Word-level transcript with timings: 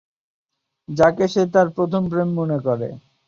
যাকে 0.89 1.25
সে 1.33 1.43
তার 1.53 1.67
প্রথম 1.75 2.01
প্রেম 2.11 2.29
মনে 2.39 2.57
করে। 2.65 2.89